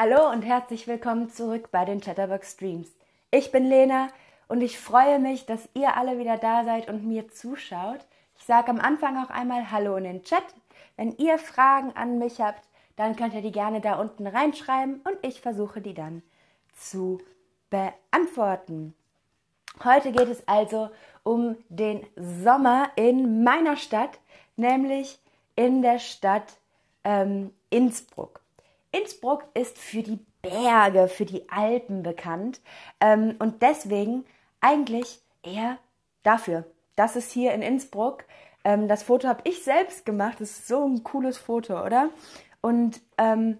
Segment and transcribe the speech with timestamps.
[0.00, 2.86] Hallo und herzlich willkommen zurück bei den Chatterbox Streams.
[3.32, 4.06] Ich bin Lena
[4.46, 7.98] und ich freue mich, dass ihr alle wieder da seid und mir zuschaut.
[8.38, 10.44] Ich sage am Anfang auch einmal Hallo in den Chat.
[10.96, 12.62] Wenn ihr Fragen an mich habt,
[12.94, 16.22] dann könnt ihr die gerne da unten reinschreiben und ich versuche die dann
[16.76, 17.20] zu
[17.68, 18.94] beantworten.
[19.82, 20.90] Heute geht es also
[21.24, 24.20] um den Sommer in meiner Stadt,
[24.54, 25.18] nämlich
[25.56, 26.56] in der Stadt
[27.02, 28.42] ähm, Innsbruck.
[28.92, 32.60] Innsbruck ist für die Berge, für die Alpen bekannt
[33.00, 34.24] ähm, und deswegen
[34.60, 35.78] eigentlich eher
[36.22, 36.64] dafür.
[36.96, 38.24] Das ist hier in Innsbruck.
[38.64, 40.40] Ähm, das Foto habe ich selbst gemacht.
[40.40, 42.10] Das ist so ein cooles Foto, oder?
[42.60, 43.58] Und ähm,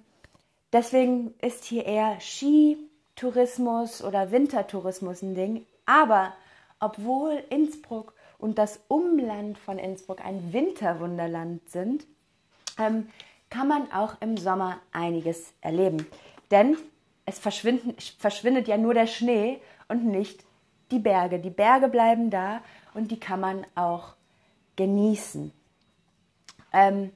[0.72, 5.66] deswegen ist hier eher Skitourismus oder Wintertourismus ein Ding.
[5.86, 6.32] Aber
[6.80, 12.06] obwohl Innsbruck und das Umland von Innsbruck ein Winterwunderland sind,
[12.78, 13.08] ähm,
[13.50, 16.06] kann man auch im Sommer einiges erleben.
[16.50, 16.76] Denn
[17.26, 20.44] es verschwindet ja nur der Schnee und nicht
[20.90, 21.38] die Berge.
[21.38, 22.62] Die Berge bleiben da
[22.94, 24.14] und die kann man auch
[24.76, 25.52] genießen.
[26.72, 27.12] Ähm,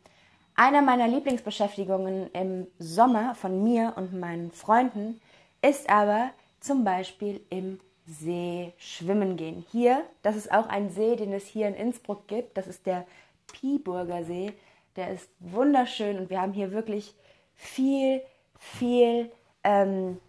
[0.54, 5.20] einer meiner Lieblingsbeschäftigungen im Sommer von mir und meinen Freunden
[5.62, 9.64] ist aber zum Beispiel im See schwimmen gehen.
[9.70, 12.56] Hier, das ist auch ein See, den es hier in Innsbruck gibt.
[12.58, 13.06] Das ist der
[13.52, 14.52] Pieburger See.
[14.96, 17.14] Der ist wunderschön und wir haben hier wirklich
[17.54, 18.22] viel,
[18.58, 19.30] viel,
[19.64, 20.20] ähm,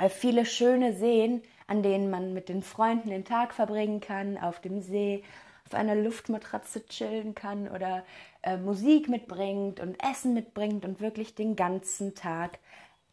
[0.00, 4.60] äh, viele schöne Seen, an denen man mit den Freunden den Tag verbringen kann, auf
[4.60, 5.22] dem See,
[5.66, 8.04] auf einer Luftmatratze chillen kann oder
[8.42, 12.58] äh, Musik mitbringt und Essen mitbringt und wirklich den ganzen Tag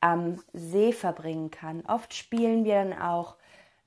[0.02, 1.86] am See verbringen kann.
[1.86, 3.36] Oft spielen wir dann auch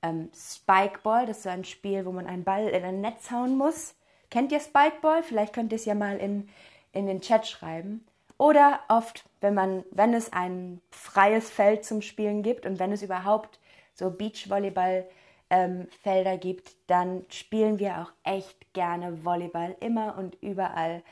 [0.01, 3.57] ähm, Spikeball, das ist so ein Spiel, wo man einen Ball in ein Netz hauen
[3.57, 3.95] muss.
[4.33, 5.21] Kennt ihr Spikeball?
[5.21, 6.49] Vielleicht könnt ihr es ja mal in,
[6.91, 8.03] in den Chat schreiben.
[8.39, 13.03] Oder oft, wenn man, wenn es ein freies Feld zum Spielen gibt und wenn es
[13.03, 13.59] überhaupt
[13.93, 15.07] so Beachvolleyball
[15.51, 21.03] ähm, Felder gibt, dann spielen wir auch echt gerne Volleyball immer und überall,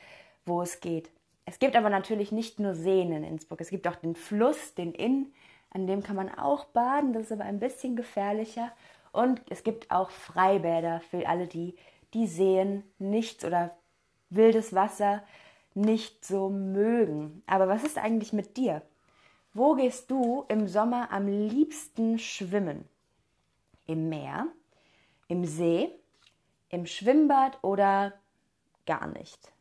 [0.44, 1.08] wo es geht.
[1.44, 3.60] Es gibt aber natürlich nicht nur Seen in Innsbruck.
[3.60, 5.32] Es gibt auch den Fluss, den Inn,
[5.70, 7.12] an dem kann man auch baden.
[7.12, 8.72] Das ist aber ein bisschen gefährlicher.
[9.12, 11.76] Und es gibt auch Freibäder für alle die,
[12.14, 13.76] die sehen nichts oder
[14.30, 15.22] wildes Wasser
[15.74, 17.42] nicht so mögen.
[17.46, 18.82] Aber was ist eigentlich mit dir?
[19.54, 22.88] Wo gehst du im Sommer am liebsten schwimmen?
[23.86, 24.46] Im Meer,
[25.28, 25.90] im See,
[26.68, 28.14] im Schwimmbad oder
[28.86, 29.52] gar nicht?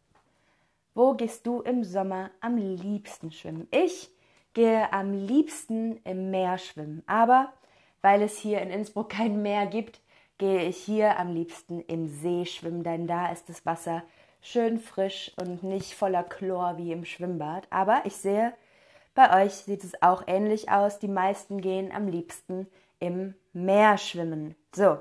[0.93, 3.67] Wo gehst du im Sommer am liebsten schwimmen?
[3.71, 4.09] Ich
[4.53, 7.53] gehe am liebsten im Meer schwimmen, aber
[8.01, 10.01] weil es hier in Innsbruck kein Meer gibt,
[10.41, 14.01] gehe ich hier am liebsten im See schwimmen, denn da ist das Wasser
[14.41, 17.67] schön frisch und nicht voller Chlor wie im Schwimmbad.
[17.69, 18.51] Aber ich sehe,
[19.13, 20.97] bei euch sieht es auch ähnlich aus.
[20.97, 22.65] Die meisten gehen am liebsten
[22.97, 24.55] im Meer schwimmen.
[24.75, 24.97] So.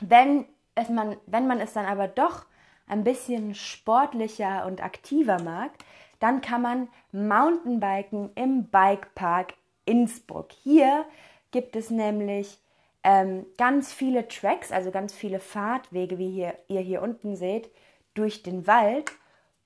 [0.00, 0.46] Wenn,
[0.76, 2.46] es man, wenn man es dann aber doch
[2.86, 5.72] ein bisschen sportlicher und aktiver mag,
[6.20, 10.52] dann kann man Mountainbiken im Bikepark Innsbruck.
[10.62, 11.04] Hier
[11.50, 12.60] gibt es nämlich
[13.06, 17.70] ähm, ganz viele Tracks, also ganz viele Fahrtwege, wie hier, ihr hier unten seht,
[18.14, 19.12] durch den Wald.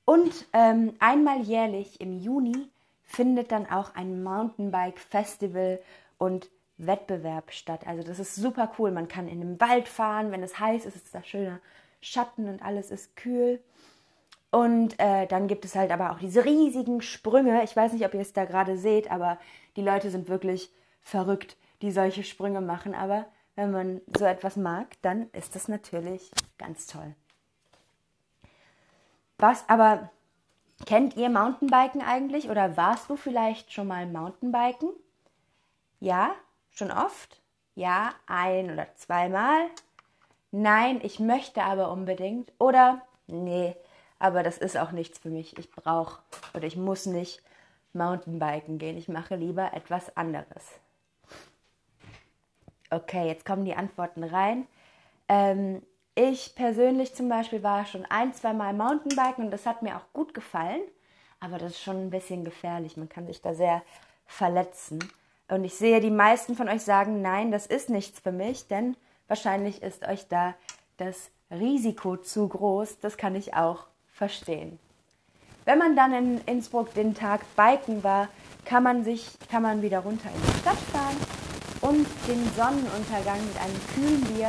[0.04, 2.68] Und ähm, einmal jährlich im Juni
[3.02, 5.80] findet dann auch ein Mountainbike-Festival
[6.18, 7.86] und Wettbewerb statt.
[7.86, 8.90] Also das ist super cool.
[8.90, 11.60] Man kann in den Wald fahren, wenn es heiß ist, ist da schöner
[12.02, 13.58] Schatten und alles ist kühl.
[14.50, 17.64] Und äh, dann gibt es halt aber auch diese riesigen Sprünge.
[17.64, 19.38] Ich weiß nicht, ob ihr es da gerade seht, aber
[19.76, 20.70] die Leute sind wirklich
[21.00, 22.94] verrückt die solche Sprünge machen.
[22.94, 23.26] Aber
[23.56, 27.14] wenn man so etwas mag, dann ist das natürlich ganz toll.
[29.38, 30.10] Was aber
[30.86, 34.90] kennt ihr Mountainbiken eigentlich oder warst du vielleicht schon mal Mountainbiken?
[35.98, 36.34] Ja,
[36.70, 37.40] schon oft?
[37.74, 39.66] Ja, ein oder zweimal?
[40.50, 42.52] Nein, ich möchte aber unbedingt.
[42.58, 43.76] Oder nee,
[44.18, 45.58] aber das ist auch nichts für mich.
[45.58, 46.20] Ich brauche
[46.54, 47.42] oder ich muss nicht
[47.92, 48.96] Mountainbiken gehen.
[48.96, 50.80] Ich mache lieber etwas anderes.
[52.90, 54.66] Okay, jetzt kommen die Antworten rein.
[55.28, 55.80] Ähm,
[56.16, 60.12] ich persönlich zum Beispiel war schon ein, zwei Mal Mountainbiken und das hat mir auch
[60.12, 60.82] gut gefallen,
[61.38, 62.96] aber das ist schon ein bisschen gefährlich.
[62.96, 63.82] Man kann sich da sehr
[64.26, 64.98] verletzen.
[65.48, 68.96] Und ich sehe, die meisten von euch sagen, nein, das ist nichts für mich, denn
[69.28, 70.54] wahrscheinlich ist euch da
[70.96, 72.98] das Risiko zu groß.
[72.98, 74.80] Das kann ich auch verstehen.
[75.64, 78.28] Wenn man dann in Innsbruck den Tag biken war,
[78.64, 81.16] kann man sich, kann man wieder runter in die Stadt fahren
[81.80, 84.48] und den Sonnenuntergang mit einem kühlen Bier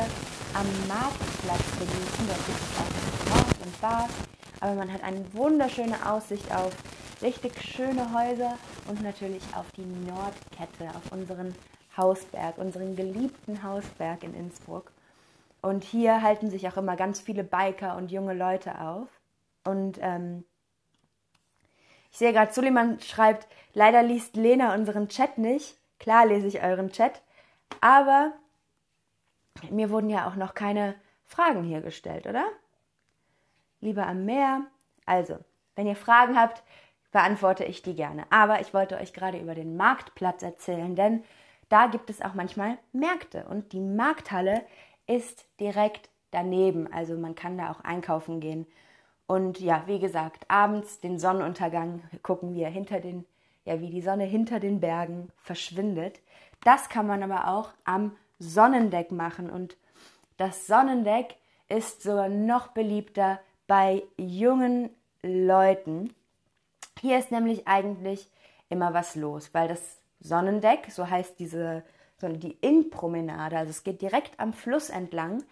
[0.54, 2.26] am Marktplatz genießen.
[2.26, 4.10] Dort gibt es auch Restaurants und Bars,
[4.60, 6.72] aber man hat eine wunderschöne Aussicht auf
[7.22, 8.58] richtig schöne Häuser
[8.88, 11.54] und natürlich auf die Nordkette, auf unseren
[11.96, 14.92] Hausberg, unseren geliebten Hausberg in Innsbruck.
[15.60, 19.08] Und hier halten sich auch immer ganz viele Biker und junge Leute auf.
[19.64, 20.44] Und ähm,
[22.10, 25.78] ich sehe gerade, Suleiman schreibt, leider liest Lena unseren Chat nicht.
[26.02, 27.22] Klar lese ich euren Chat,
[27.80, 28.32] aber
[29.70, 32.44] mir wurden ja auch noch keine Fragen hier gestellt, oder?
[33.80, 34.62] Lieber am Meer.
[35.06, 35.38] Also,
[35.76, 36.64] wenn ihr Fragen habt,
[37.12, 38.24] beantworte ich die gerne.
[38.30, 41.22] Aber ich wollte euch gerade über den Marktplatz erzählen, denn
[41.68, 44.64] da gibt es auch manchmal Märkte und die Markthalle
[45.06, 46.92] ist direkt daneben.
[46.92, 48.66] Also man kann da auch einkaufen gehen.
[49.28, 53.24] Und ja, wie gesagt, abends den Sonnenuntergang gucken wir hinter den,
[53.64, 56.20] ja, wie die Sonne hinter den Bergen verschwindet.
[56.64, 59.50] Das kann man aber auch am Sonnendeck machen.
[59.50, 59.76] Und
[60.36, 61.36] das Sonnendeck
[61.68, 64.90] ist sogar noch beliebter bei jungen
[65.22, 66.14] Leuten.
[67.00, 68.28] Hier ist nämlich eigentlich
[68.68, 71.84] immer was los, weil das Sonnendeck, so heißt diese,
[72.18, 75.42] so die Innenpromenade, also es geht direkt am Fluss entlang.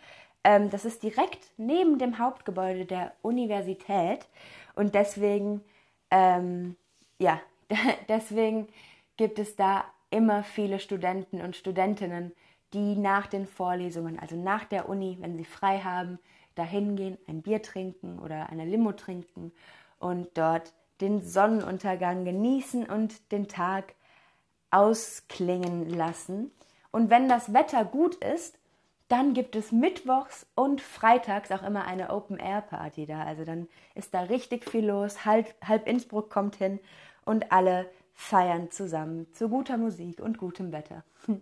[0.44, 4.26] Ähm, das ist direkt neben dem Hauptgebäude der Universität
[4.74, 5.62] und deswegen,
[6.10, 6.76] ähm,
[7.18, 7.40] ja,
[8.08, 8.68] deswegen
[9.16, 12.32] gibt es da immer viele Studenten und Studentinnen,
[12.72, 16.18] die nach den Vorlesungen, also nach der Uni, wenn sie frei haben,
[16.54, 19.52] dahin gehen, ein Bier trinken oder eine Limo trinken
[19.98, 23.94] und dort den Sonnenuntergang genießen und den Tag
[24.70, 26.50] ausklingen lassen.
[26.90, 28.58] Und wenn das Wetter gut ist,
[29.08, 33.24] dann gibt es mittwochs und freitags auch immer eine Open-Air-Party da.
[33.24, 35.24] Also dann ist da richtig viel los.
[35.24, 36.78] Halb, halb Innsbruck kommt hin
[37.30, 41.04] und alle feiern zusammen zu guter Musik und gutem Wetter.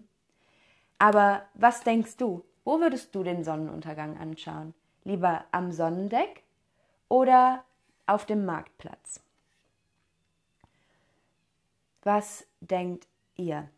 [0.99, 2.44] Aber was denkst du?
[2.62, 4.75] Wo würdest du den Sonnenuntergang anschauen?
[5.05, 6.43] Lieber am Sonnendeck
[7.08, 7.64] oder
[8.06, 9.23] auf dem Marktplatz?
[12.02, 13.70] Was denkt ihr?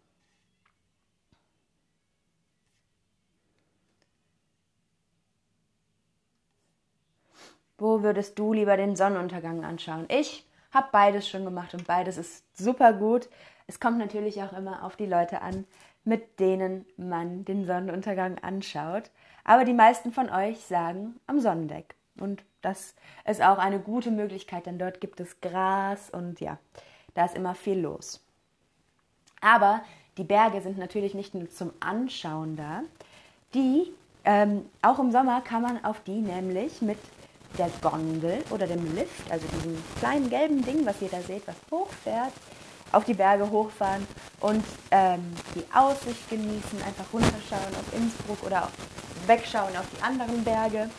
[7.78, 10.06] Wo würdest du lieber den Sonnenuntergang anschauen?
[10.08, 13.28] Ich habe beides schon gemacht und beides ist super gut.
[13.66, 15.64] Es kommt natürlich auch immer auf die Leute an,
[16.04, 19.10] mit denen man den Sonnenuntergang anschaut.
[19.44, 21.94] Aber die meisten von euch sagen am Sonnendeck.
[22.18, 22.94] Und das
[23.26, 26.58] ist auch eine gute Möglichkeit, denn dort gibt es Gras und ja,
[27.14, 28.22] da ist immer viel los.
[29.40, 29.82] Aber
[30.18, 32.82] die Berge sind natürlich nicht nur zum Anschauen da.
[33.54, 33.90] Die,
[34.24, 36.98] ähm, auch im Sommer kann man auf die nämlich mit
[37.58, 41.56] der Gondel oder dem Lift, also diesem kleinen gelben Ding, was ihr da seht, was
[41.70, 42.32] hochfährt,
[42.92, 44.06] auf die Berge hochfahren
[44.40, 48.68] und ähm, die Aussicht genießen, einfach runterschauen auf Innsbruck oder
[49.26, 50.90] wegschauen auf die anderen Berge.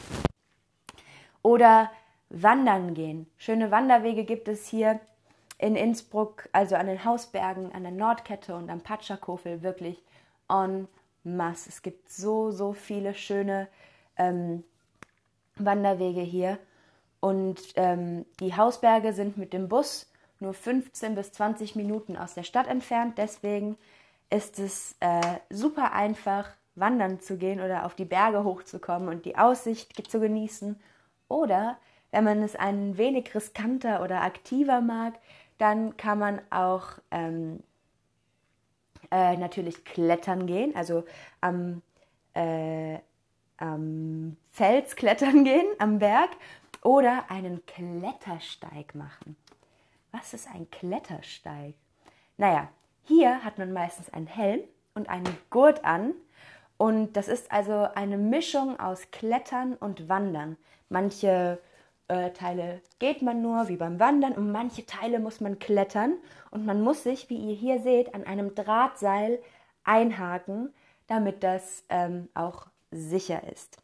[1.44, 1.89] Oder
[2.30, 3.27] wandern gehen.
[3.38, 5.00] Schöne Wanderwege gibt es hier
[5.57, 10.01] in Innsbruck, also an den Hausbergen, an der Nordkette und am Patschakofel wirklich
[10.50, 10.88] en
[11.24, 11.69] masse.
[11.69, 13.68] Es gibt so, so viele schöne
[14.18, 14.63] ähm,
[15.57, 16.57] Wanderwege hier.
[17.19, 22.44] Und ähm, die Hausberge sind mit dem Bus nur 15 bis 20 Minuten aus der
[22.44, 23.18] Stadt entfernt.
[23.18, 23.77] Deswegen
[24.30, 29.38] ist es äh, super einfach, wandern zu gehen oder auf die Berge hochzukommen und die
[29.38, 30.80] Aussicht zu genießen.
[31.27, 31.77] Oder
[32.12, 35.13] wenn man es ein wenig riskanter oder aktiver mag,
[35.58, 37.62] dann kann man auch ähm,
[39.12, 41.03] äh, natürlich klettern gehen, also
[41.39, 41.81] am,
[42.34, 42.96] äh,
[43.62, 46.32] am Fels klettern gehen, am Berg,
[46.84, 49.36] oder einen Klettersteig machen.
[50.12, 51.75] Was ist ein Klettersteig?
[52.38, 52.70] Naja,
[53.03, 54.62] hier hat man meistens einen Helm
[54.96, 56.13] und einen Gurt an.
[56.77, 60.58] Und das ist also eine Mischung aus Klettern und Wandern.
[60.89, 61.60] Manche
[62.08, 66.15] äh, Teile geht man nur wie beim Wandern und manche Teile muss man klettern
[66.50, 69.39] und man muss sich, wie ihr hier seht, an einem Drahtseil
[69.84, 70.74] einhaken,
[71.08, 73.77] damit das ähm, auch sicher ist.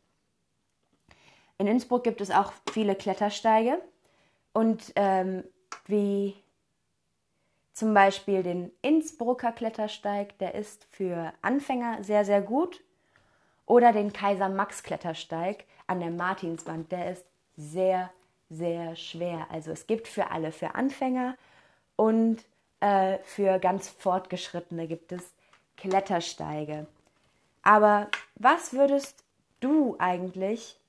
[1.57, 3.81] In Innsbruck gibt es auch viele Klettersteige
[4.53, 5.43] und ähm,
[5.87, 6.35] wie
[7.73, 12.83] zum Beispiel den Innsbrucker Klettersteig, der ist für Anfänger sehr, sehr gut.
[13.67, 18.09] Oder den Kaiser Max Klettersteig an der Martinswand, der ist sehr,
[18.49, 19.45] sehr schwer.
[19.51, 21.35] Also es gibt für alle, für Anfänger
[21.95, 22.45] und
[22.79, 25.33] äh, für ganz Fortgeschrittene gibt es
[25.75, 26.87] Klettersteige.
[27.67, 29.25] Aber was würdest
[29.59, 30.79] du eigentlich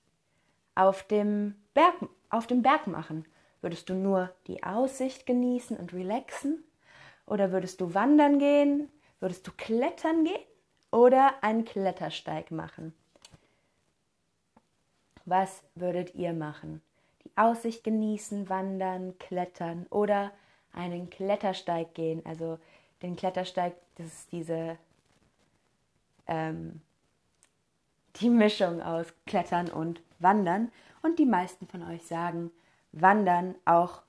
[0.76, 1.96] auf dem Berg,
[2.30, 3.24] auf dem Berg machen?
[3.60, 6.62] Würdest du nur die Aussicht genießen und relaxen?
[7.26, 8.88] Oder würdest du wandern gehen?
[9.18, 10.38] Würdest du klettern gehen?
[10.92, 12.94] Oder einen Klettersteig machen?
[15.24, 16.80] Was würdet ihr machen?
[17.24, 20.30] Die Aussicht genießen, wandern, klettern oder
[20.72, 22.24] einen Klettersteig gehen.
[22.24, 22.60] Also
[23.02, 24.78] den Klettersteig, das ist diese
[26.28, 26.80] ähm,
[28.16, 30.70] die Mischung aus Klettern und Wandern.
[31.02, 32.50] Und die meisten von euch sagen,
[32.92, 34.02] Wandern auch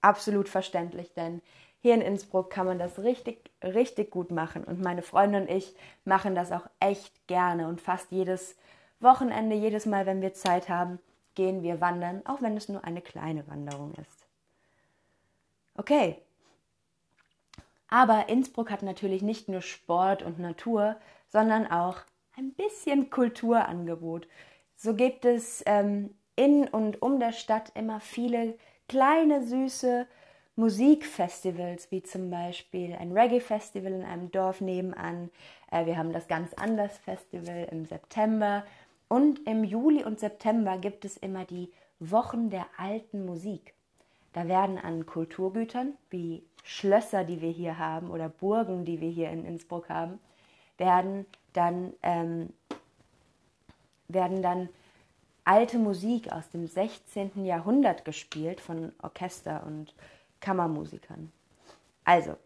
[0.00, 1.42] absolut verständlich, denn
[1.80, 4.64] hier in Innsbruck kann man das richtig, richtig gut machen.
[4.64, 7.68] Und meine Freundin und ich machen das auch echt gerne.
[7.68, 8.56] Und fast jedes
[9.00, 10.98] Wochenende, jedes Mal, wenn wir Zeit haben,
[11.34, 14.26] gehen wir wandern, auch wenn es nur eine kleine Wanderung ist.
[15.76, 16.25] Okay.
[17.88, 20.96] Aber Innsbruck hat natürlich nicht nur Sport und Natur,
[21.28, 22.00] sondern auch
[22.36, 24.26] ein bisschen Kulturangebot.
[24.74, 30.06] So gibt es ähm, in und um der Stadt immer viele kleine, süße
[30.56, 35.30] Musikfestivals, wie zum Beispiel ein Reggae-Festival in einem Dorf nebenan.
[35.70, 38.64] Äh, wir haben das ganz anders Festival im September.
[39.08, 43.74] Und im Juli und September gibt es immer die Wochen der alten Musik.
[44.32, 49.30] Da werden an Kulturgütern wie Schlösser, die wir hier haben, oder Burgen, die wir hier
[49.30, 50.18] in Innsbruck haben,
[50.78, 52.52] werden dann, ähm,
[54.08, 54.68] werden dann
[55.44, 57.44] alte Musik aus dem 16.
[57.44, 59.94] Jahrhundert gespielt von Orchester und
[60.40, 61.30] Kammermusikern.
[62.04, 62.36] Also,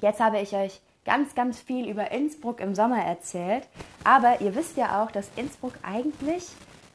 [0.00, 3.68] jetzt habe ich euch ganz, ganz viel über Innsbruck im Sommer erzählt,
[4.02, 6.46] aber ihr wisst ja auch, dass Innsbruck eigentlich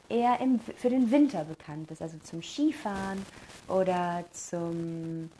[0.08, 3.24] eher im, für den Winter bekannt ist, also zum Skifahren
[3.68, 5.30] oder zum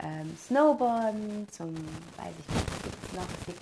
[0.00, 1.74] ähm, Snowboarden, zum,
[2.16, 3.28] weiß ich nicht, was gibt es noch?
[3.40, 3.60] Es gibt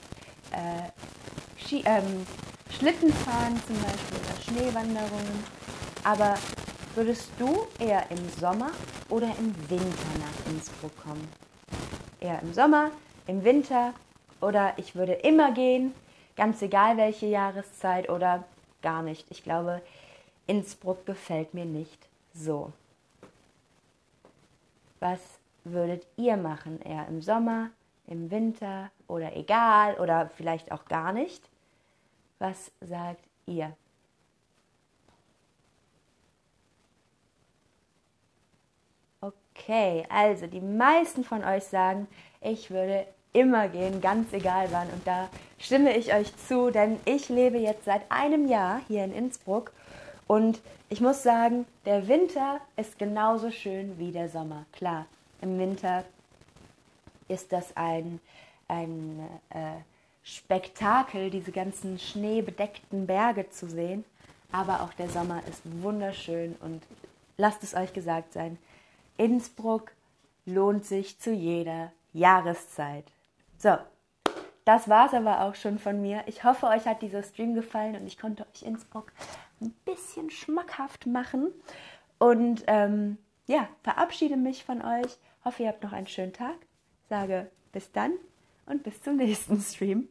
[0.52, 2.26] äh, Ski, ähm,
[2.70, 5.44] Schlittenfahren zum Beispiel oder Schneewanderungen.
[6.02, 6.34] Aber
[6.94, 8.70] würdest du eher im Sommer
[9.08, 11.28] oder im Winter nach Innsbruck kommen?
[12.20, 12.90] Eher im Sommer,
[13.26, 13.94] im Winter
[14.40, 15.94] oder ich würde immer gehen,
[16.36, 18.44] ganz egal welche Jahreszeit oder
[18.82, 19.26] gar nicht.
[19.30, 19.80] Ich glaube,
[20.46, 21.98] Innsbruck gefällt mir nicht
[22.34, 22.72] so.
[25.00, 25.20] Was
[25.64, 26.80] würdet ihr machen?
[26.82, 27.70] Eher im Sommer,
[28.06, 31.48] im Winter oder egal oder vielleicht auch gar nicht?
[32.38, 33.74] Was sagt ihr?
[39.20, 42.06] Okay, also die meisten von euch sagen,
[42.40, 44.88] ich würde immer gehen, ganz egal wann.
[44.90, 45.28] Und da
[45.58, 49.72] stimme ich euch zu, denn ich lebe jetzt seit einem Jahr hier in Innsbruck
[50.26, 54.64] und ich muss sagen, der Winter ist genauso schön wie der Sommer.
[54.72, 55.06] Klar,
[55.44, 56.04] im Winter
[57.28, 58.18] ist das ein,
[58.66, 59.20] ein
[59.50, 59.76] äh,
[60.22, 64.04] Spektakel, diese ganzen schneebedeckten Berge zu sehen.
[64.50, 66.82] Aber auch der Sommer ist wunderschön und
[67.36, 68.58] lasst es euch gesagt sein,
[69.16, 69.92] Innsbruck
[70.46, 73.04] lohnt sich zu jeder Jahreszeit.
[73.58, 73.76] So,
[74.64, 76.22] das war es aber auch schon von mir.
[76.26, 79.12] Ich hoffe, euch hat dieser Stream gefallen und ich konnte euch Innsbruck
[79.60, 81.48] ein bisschen schmackhaft machen.
[82.18, 85.18] Und ähm, ja, verabschiede mich von euch.
[85.44, 86.56] Hoffe, ihr habt noch einen schönen Tag.
[87.08, 88.12] Sage bis dann
[88.66, 90.08] und bis zum nächsten Stream.